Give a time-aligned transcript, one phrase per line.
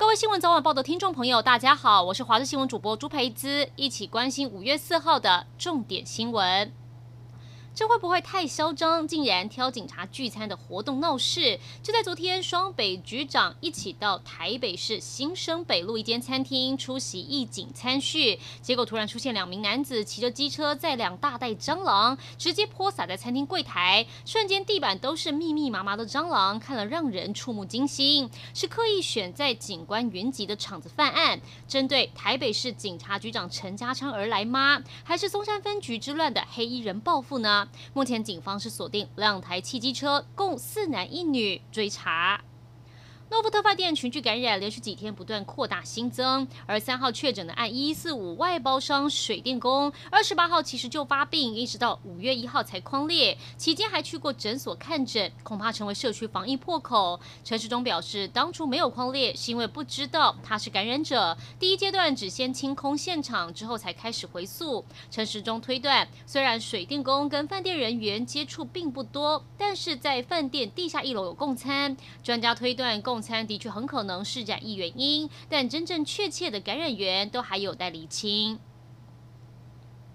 [0.00, 6.72] 各位新闻早晚报的听众朋友，大家好，我是华视新闻主播朱培姿，一起关心五月四号的重点新闻。
[7.72, 9.06] 这会不会太嚣张？
[9.08, 11.58] 竟然挑警察聚餐的活动闹事？
[11.82, 28.28] 就在昨天，双北局长一起到台北市新生北路一间餐厅出席义警餐叙，结果突然出现两名男子骑着机车载两大袋蟑螂，直接泼洒在餐厅柜台，瞬间地板都是密密麻麻的蟑螂，看了让人触目惊心。
[28.52, 34.82] 是刻意选在警官云集的场子犯案，针对台北市警察局长陈家昌而来吗？
[35.02, 37.59] 还是松山分局之乱的黑衣人报复呢？
[37.92, 42.40] 目前警方是锁定两台汽机车，共四男一女追查。
[43.30, 57.20] 诺富特饭店群聚感染，连续几天不断扩大新增，而三号确诊的案一四五外包商水电工，二十八号其实就发病，一直到五月一号才框列，期间还去过诊所看诊，恐怕成为社区防疫破口。
[57.44, 64.84] 陈时中表示，当初没有框列，是因为不知道他是感染者，第一阶段只先清空现场，之后才开始回溯。
[65.08, 73.19] 陈时中推断，虽然水电工跟饭店人员接触并不多，但是在饭店地下一楼有共餐，专家推断共。
[73.20, 78.58] 餐的确很可能是染疫原因，但真正确切的感染源都还有待厘清。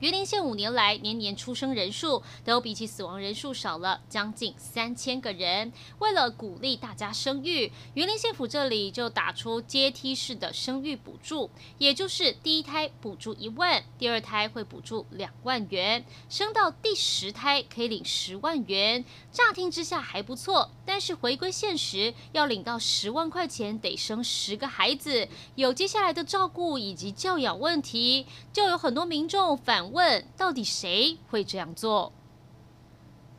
[0.05, 5.73] 员林县五年来年年出生人数都比起死亡人数少了将近三千个人。
[5.97, 19.03] 为了鼓励大家生育，员林县府这里就打出阶梯式的生育补助，也就是第一胎补助一万，第二胎会补助两万元，生到第十胎可以领十万元。
[19.31, 29.94] 乍听之下还不错，但是回归现实，要领到十万块钱得生十个孩子，有接下来的照顾以及教养问题，就有很多民众反。
[29.95, 32.11] 问到底谁会这样做？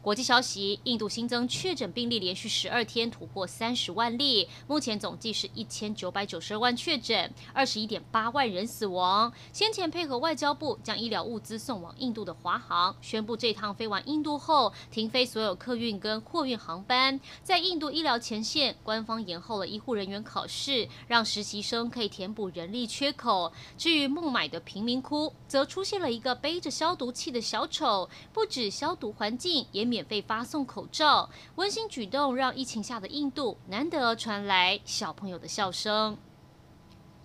[0.07, 9.33] 国际消息：印度新增确诊病例连续十二天突破三十万例，目前总计是一千九百九十二万确诊，二十一点八万人死亡。
[9.53, 17.21] 先前配合外交部将医疗物资送往印度的华航宣布，这趟飞往印度后停飞所有客运跟货运航班。
[17.43, 23.53] 在印度医疗前线，官方延后了医护人员考试，让实习生可以填补人力缺口。
[23.77, 29.96] 至于孟买的贫民窟，则出现了一个背着消毒器的小丑，不止消毒环境，也免。
[29.97, 36.19] 免费发送口罩，温馨举动让疫情下的印度难得传来小朋友的笑声。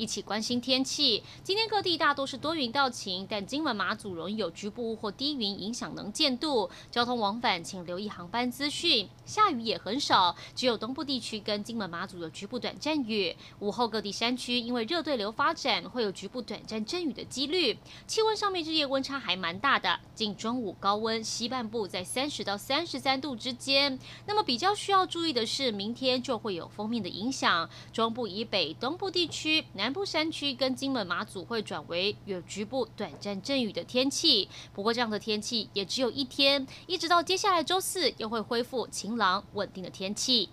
[0.01, 1.21] 一起关心天气。
[1.43, 6.67] 今天各地大多是多云到晴，但金门马祖容易有局部雾或低云影响能见度。
[6.89, 9.07] 交通往返请留意航班资讯。
[9.25, 13.35] 下雨也很少，只有东部地区跟金门马祖有局部短暂雨。
[13.59, 17.77] 午后各地山区因为热对流发展，会有局部短暂阵雨的几率。
[18.07, 23.99] 气温上面日夜温差还蛮大的，近中午高温西半部在三十到三十三度之间。
[24.25, 29.90] 那么比较需要注意的是，明天就会有锋面的影响，中部以北、东部地区南。
[29.91, 40.47] 南部山区跟金门马祖会转为有局部短暂阵雨的天气，不过这样的天气也只有一天，一直到接下来周四又会恢复晴朗稳定的天气。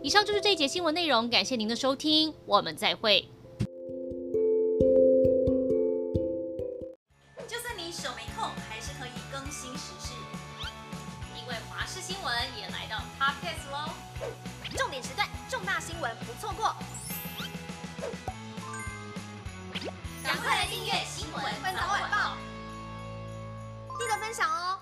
[0.00, 3.28] 以上就是这一节新闻内容，感谢您的收听，我们再会。
[7.48, 10.12] 就算你手没空，还是可以更新时事，
[11.36, 14.01] 因为华视新闻也来到 Podcast 喽。
[15.02, 16.74] 时段，重大新闻不错过，
[20.22, 21.42] 赶快来订阅《新闻
[21.74, 22.36] 早晚报》，
[23.98, 24.78] 记得分享哦。